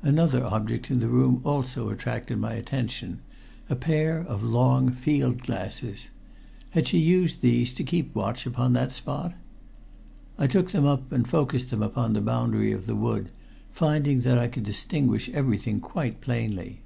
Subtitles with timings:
[0.00, 3.20] Another object in the room also attracted my attention
[3.68, 6.08] a pair of long field glasses.
[6.70, 9.34] Had she used these to keep watch upon that spot?
[10.38, 13.28] I took them up and focused them upon the boundary of the wood,
[13.70, 16.80] finding that I could distinguish everything quite plainly.